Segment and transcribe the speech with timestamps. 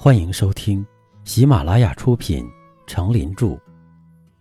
[0.00, 0.86] 欢迎收听
[1.24, 2.44] 喜马拉雅出品
[2.86, 3.46] 《成林著》，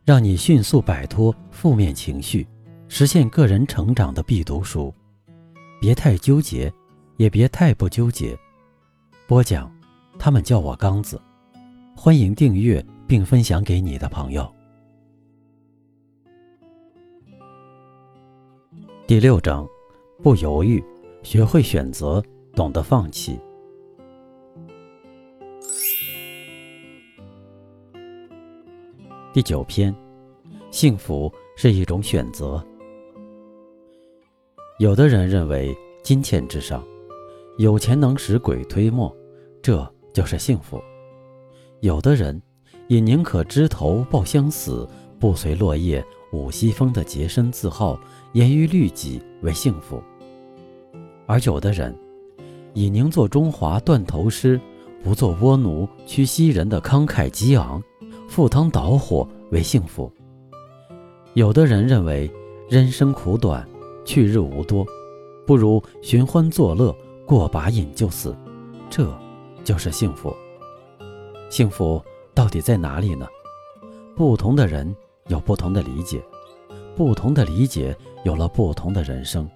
[0.05, 2.47] 让你迅速摆脱负面情绪，
[2.87, 4.93] 实现个人成长的必读书。
[5.81, 6.71] 别太纠结，
[7.15, 8.37] 也别太不纠结。
[9.25, 9.75] 播讲，
[10.19, 11.19] 他们叫我刚子。
[11.95, 14.47] 欢迎订阅并分享给你的朋友。
[19.07, 19.67] 第六章，
[20.21, 20.83] 不犹豫，
[21.23, 23.39] 学会选择，懂得放弃。
[29.37, 29.93] 第九篇，
[30.71, 32.59] 幸福是一种选择。
[34.79, 36.83] 有的人认为金钱至上，
[37.59, 39.15] 有钱能使鬼推磨，
[39.61, 40.79] 这就是幸福；
[41.81, 42.41] 有的人
[42.87, 47.99] 也宁可枝头抱香死，不随落叶舞西风的洁身自好、
[48.33, 50.01] 严于律己为幸福；
[51.27, 51.95] 而有的人
[52.73, 54.59] 以宁做中华断头师，
[55.03, 57.79] 不做倭奴屈膝人的慷慨激昂。
[58.27, 60.11] 赴汤蹈火为幸福。
[61.33, 62.29] 有的人认为
[62.69, 63.67] 人生苦短，
[64.05, 64.85] 去日无多，
[65.45, 68.35] 不如寻欢作乐，过把瘾就死，
[68.89, 69.11] 这
[69.63, 70.35] 就是幸福。
[71.49, 72.01] 幸福
[72.33, 73.27] 到底在哪里呢？
[74.15, 74.95] 不同的人
[75.27, 76.21] 有不同的理解，
[76.95, 79.47] 不同的理解有了不同的人生。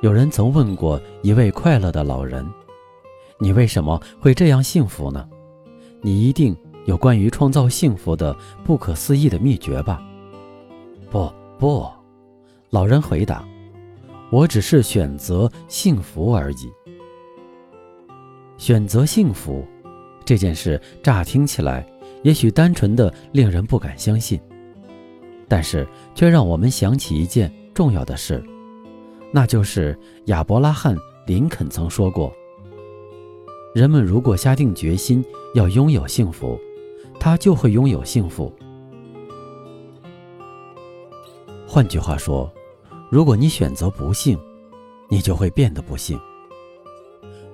[0.00, 2.46] 有人曾问过一位快乐的老人
[3.38, 5.28] ：“你为什么会这样幸福呢？”
[6.00, 10.02] 你一定有关于创造幸福的不可思议的秘诀吧？
[11.10, 11.86] 不不，
[12.70, 13.44] 老人回答
[14.30, 16.70] ：“我只是选择幸福而已。”
[18.56, 19.64] 选择幸福
[20.24, 21.86] 这件事，乍听起来
[22.22, 24.40] 也许单纯的令人不敢相信，
[25.46, 28.42] 但是却让我们想起一件重要的事，
[29.32, 32.32] 那就是亚伯拉罕·林肯曾说过。
[33.74, 35.24] 人们如果下定决心
[35.54, 36.58] 要拥有幸福，
[37.20, 38.52] 他就会拥有幸福。
[41.66, 42.50] 换句话说，
[43.10, 44.38] 如果你选择不幸，
[45.08, 46.18] 你就会变得不幸。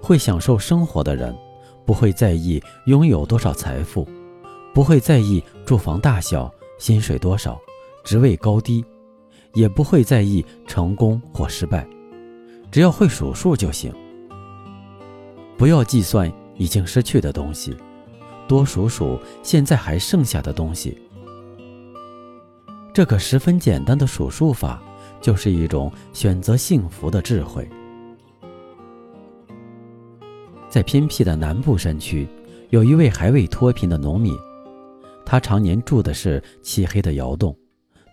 [0.01, 1.37] 会享受生活的人，
[1.85, 4.07] 不会在意拥有多少财富，
[4.73, 7.59] 不会在意住房大小、薪水多少、
[8.05, 8.85] 职位高低，
[9.55, 11.87] 也不会在意成功或失败，
[12.71, 13.93] 只要会数数就行。
[15.57, 17.77] 不要计算已经失去的东西，
[18.49, 20.99] 多数数现在还剩下的东西。
[22.93, 24.83] 这个十分简单的数数法，
[25.21, 27.69] 就是一种选择幸福的智慧。
[30.69, 32.29] 在偏僻的南部山区，
[32.71, 34.37] 有一位还未脱贫的农民，
[35.25, 37.57] 他常年住的是漆黑的窑洞，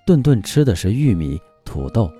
[0.06, 2.12] 顿顿吃的是玉米、土豆，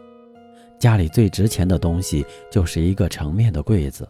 [0.80, 4.08] 家里最值钱的东西就是一个成面的柜子。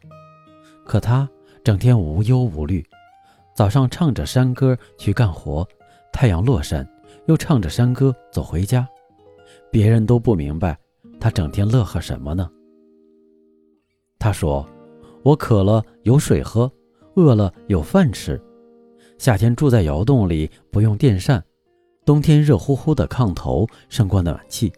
[0.86, 1.30] 可他
[1.64, 2.86] 整天无忧无虑，
[3.56, 5.66] 早上唱着山歌去干活，
[6.12, 6.88] 太阳落山
[7.28, 8.88] 又唱着山歌走回家，
[9.72, 10.78] 别人都不明白
[11.20, 12.50] 他整天乐呵什么呢？
[14.20, 14.68] 他说
[15.24, 16.72] ：“我渴了有水喝，
[17.16, 18.41] 饿了有饭吃，
[19.18, 21.44] 夏天住在窑洞里不用电扇，
[22.06, 24.74] 冬天热乎乎的炕头胜过暖气，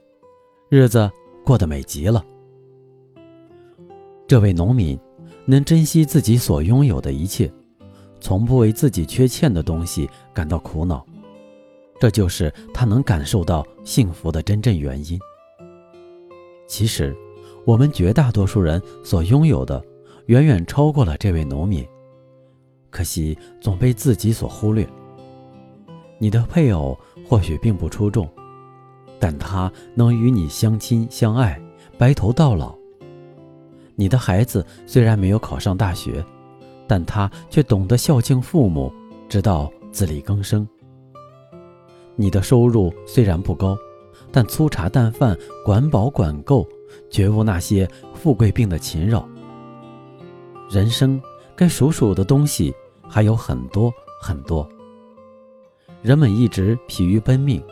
[0.69, 1.09] 日子
[1.45, 2.23] 过得美极了。”
[4.27, 4.99] 这位农民。
[5.45, 7.51] 能珍惜自己所拥有的一切，
[8.19, 11.05] 从不为自己缺欠的东西感到苦恼，
[11.99, 15.19] 这就是他能感受到幸福的真正原因。
[16.67, 17.15] 其实，
[17.65, 19.83] 我们绝大多数人所拥有的，
[20.27, 21.85] 远远超过了这位农民，
[22.89, 24.87] 可惜总被自己所忽略。
[26.19, 28.29] 你的配偶或许并不出众，
[29.19, 31.61] 但他能与你相亲相爱，
[31.97, 32.73] 白头到老。
[33.95, 36.23] 你的孩子虽然没有考上大学，
[36.87, 38.91] 但他却懂得孝敬父母，
[39.29, 40.67] 知道自力更生。
[42.15, 43.77] 你的收入虽然不高，
[44.31, 46.67] 但粗茶淡饭，管饱管够，
[47.09, 49.27] 绝无那些富贵病的侵扰。
[50.69, 51.21] 人生
[51.55, 52.73] 该数数的东西
[53.07, 54.67] 还有很多很多。
[56.01, 57.63] 人们一直疲于奔命，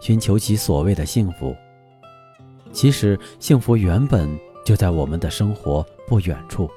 [0.00, 1.56] 寻求其所谓的幸福。
[2.72, 4.28] 其实幸福原本。
[4.64, 6.70] 就在我们的生活不远处，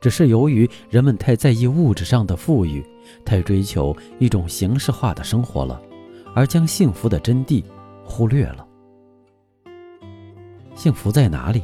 [0.00, 2.84] 只是由于人们太在意物质上的富裕，
[3.24, 5.80] 太追求一种形式化的生活了，
[6.34, 7.64] 而将幸福的真谛
[8.04, 8.66] 忽略了。
[10.74, 11.62] 幸福在哪里？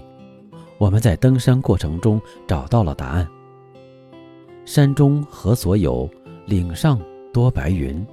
[0.79, 3.29] 我们在登山过程中找到了答案。
[4.65, 6.09] 山中何所有？
[6.47, 6.99] 岭上
[7.33, 8.07] 多白云。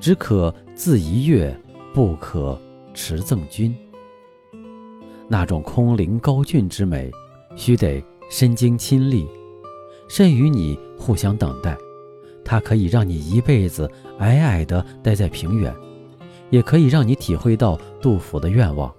[0.00, 1.52] 只可自怡悦，
[1.92, 2.56] 不可
[2.94, 3.74] 持赠君。
[5.28, 7.10] 那种空灵高峻之美，
[7.54, 9.28] 须得身经亲历，
[10.08, 11.76] 甚与你互相等待。
[12.44, 15.74] 它可以让你一辈子矮矮的待在平原，
[16.48, 18.90] 也可以让你体会到杜甫的愿望：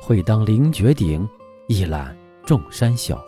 [0.00, 1.28] 会当凌绝顶，
[1.66, 2.16] 一览
[2.46, 3.20] 众山小。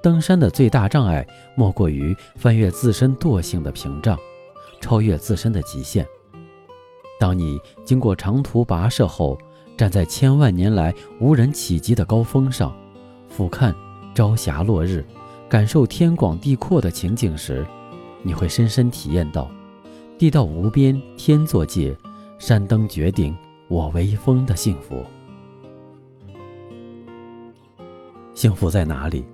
[0.00, 1.26] 登山的最大障碍，
[1.56, 4.16] 莫过于翻越自身惰性的屏障，
[4.80, 6.06] 超越自身的极限。
[7.18, 9.36] 当你经过长途跋涉后，
[9.76, 12.74] 站在千万年来无人企及的高峰上，
[13.28, 13.74] 俯瞰
[14.14, 15.04] 朝霞落日，
[15.48, 17.66] 感受天广地阔的情景时，
[18.22, 19.50] 你会深深体验到
[20.16, 21.96] “地道无边天作界，
[22.38, 23.36] 山登绝顶
[23.68, 25.04] 我为峰”的幸福。
[28.32, 29.24] 幸福在哪里？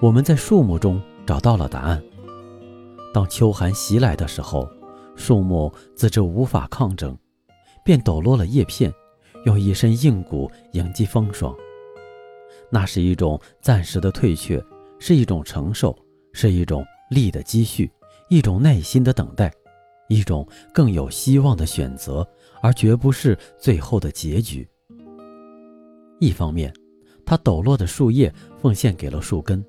[0.00, 2.02] 我们在树木中找到了答案。
[3.12, 4.68] 当秋寒袭来的时候，
[5.16, 7.16] 树木自知无法抗争，
[7.84, 8.92] 便抖落了叶片，
[9.44, 11.54] 用一身硬骨迎击风霜。
[12.70, 14.62] 那是一种暂时的退却，
[14.98, 15.96] 是一种承受，
[16.32, 17.90] 是一种力的积蓄，
[18.28, 19.52] 一种耐心的等待，
[20.08, 22.26] 一种更有希望的选择，
[22.62, 24.68] 而绝不是最后的结局。
[26.20, 26.72] 一方面，
[27.24, 29.64] 它抖落的树叶奉献给了树根。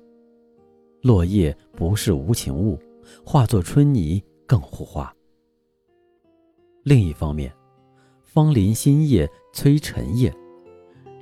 [1.02, 2.78] 落叶不是无情物，
[3.24, 5.12] 化作春泥更护花。
[6.84, 7.52] 另一方面，
[8.32, 10.32] 芳林新叶催陈叶，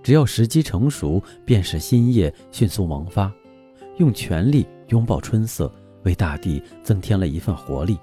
[0.00, 3.32] 只要时机成熟，便使新叶迅速萌发，
[3.96, 5.74] 用全力拥抱春色，
[6.04, 7.98] 为大地增添了一份活力。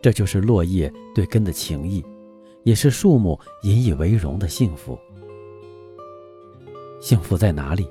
[0.00, 2.00] 这就是落叶对根的情谊，
[2.62, 4.96] 也是树木引以为荣的幸福。
[7.00, 7.90] 幸福在哪里？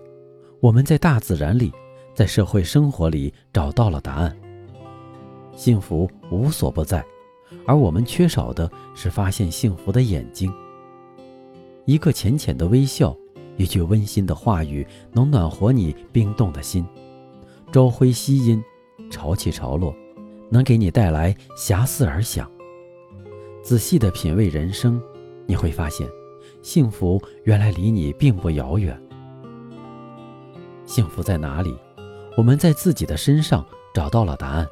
[0.62, 1.74] 我们在大自然里。
[2.16, 4.36] 在社会生活里找到了答案。
[5.56, 7.06] 幸福无所不在，
[7.66, 10.54] 而我们缺少的是发现幸福的眼睛。
[11.86, 13.16] 一个浅浅的微笑，
[13.56, 16.86] 一句温馨的话语，能暖和你冰冻的心。
[17.72, 18.64] 朝晖夕阴，
[19.10, 19.96] 潮起潮落，
[20.50, 22.50] 能给你带来遐思而想。
[23.64, 25.02] 仔细的品味人生，
[25.46, 26.08] 你会发现，
[26.62, 28.98] 幸福原来离你并不遥远。
[30.86, 31.76] 幸福在哪里？
[32.38, 34.68] 我们在自己的身上找到了答案。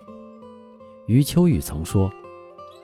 [1.07, 2.09] 余秋雨曾说：“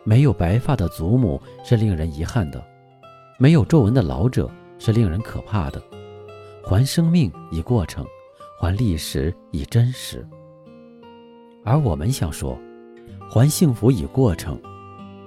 [0.03, 2.63] 没有白发的祖母是令人遗憾的，
[3.37, 4.49] 没有皱纹的老者
[4.79, 5.81] 是令人可怕的。
[6.63, 8.05] 还生命以过程，
[8.59, 10.27] 还历史以真实。”
[11.63, 12.57] 而我们想说，
[13.29, 14.59] 还幸福以过程，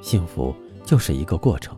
[0.01, 0.55] 幸福
[0.85, 1.77] 就是一个过程。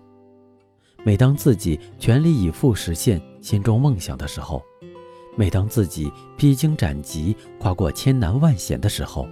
[1.04, 4.62] 每当自己全力以赴实现心中梦想的时候。
[5.38, 9.28] 每当自己披荆斩棘、跨过千难万险的时候，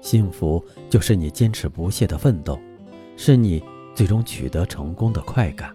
[0.00, 2.58] 幸福就是你坚持不懈的奋斗，
[3.16, 3.62] 是你
[3.94, 5.74] 最终取得成功的快感。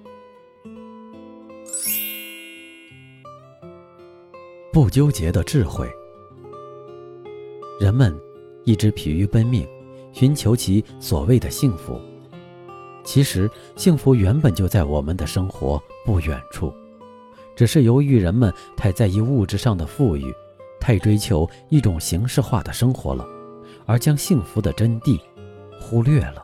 [4.71, 5.89] 不纠结的智慧。
[7.79, 8.17] 人们
[8.65, 9.67] 一直疲于奔命，
[10.11, 11.99] 寻求其所谓的幸福，
[13.03, 16.73] 其实幸福原本就在我们的生活不远处。
[17.55, 20.33] 只是由于人们太在意物质上的富裕，
[20.79, 23.25] 太追求一种形式化的生活了，
[23.85, 25.19] 而将幸福的真谛
[25.79, 26.43] 忽略了。